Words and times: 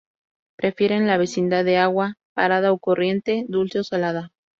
Prefieren 0.55 1.05
la 1.05 1.17
vecindad 1.19 1.63
de 1.63 1.77
agua, 1.77 2.15
parada 2.33 2.71
o 2.73 2.79
corriente, 2.79 3.45
dulce 3.47 3.77
o 3.77 3.83
salada. 3.83 4.31